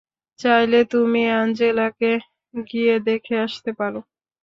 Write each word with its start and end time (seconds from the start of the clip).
চাইলে 0.39 0.79
তুমি 0.91 1.21
অ্যাঞ্জেলাকে 1.29 2.11
গিয়ে 2.63 2.95
দেখে 3.07 3.35
আসতে 3.45 3.71
পারো। 3.79 3.99